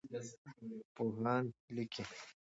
[0.95, 1.43] پوهان
[1.75, 2.03] لیکي.